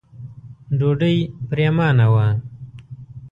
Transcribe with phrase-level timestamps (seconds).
[0.77, 1.17] ډوډۍ
[1.49, 2.27] پرېمانه وه.